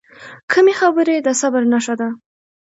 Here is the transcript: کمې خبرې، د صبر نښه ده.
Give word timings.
کمې 0.51 0.73
خبرې، 0.79 1.15
د 1.25 1.29
صبر 1.41 1.61
نښه 1.71 1.95
ده. 1.99 2.07